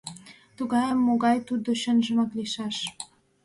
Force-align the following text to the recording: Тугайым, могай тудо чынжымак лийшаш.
Тугайым, 0.57 0.99
могай 1.07 1.37
тудо 1.47 1.69
чынжымак 1.81 2.31
лийшаш. 2.37 2.77